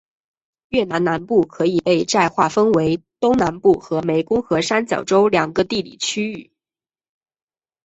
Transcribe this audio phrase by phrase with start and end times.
[0.69, 6.49] 越南南部可以被再划分为东南部和湄公河三角洲两个地理区域。